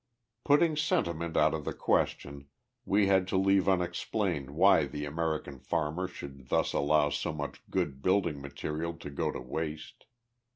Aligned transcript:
Putting 0.45 0.75
sentiment 0.77 1.37
out 1.37 1.53
of 1.53 1.63
the 1.63 1.75
question, 1.75 2.47
we 2.85 3.05
had 3.05 3.27
to 3.27 3.37
leave 3.37 3.69
unexplained 3.69 4.49
why 4.49 4.85
the 4.87 5.05
American 5.05 5.59
farmer 5.59 6.07
should 6.07 6.47
thus 6.49 6.73
allow 6.73 7.11
so 7.11 7.31
much 7.31 7.61
good 7.69 8.01
building 8.01 8.41
material 8.41 8.95
to 8.95 9.11
go 9.11 9.31
to 9.31 9.39
waste. 9.39 10.07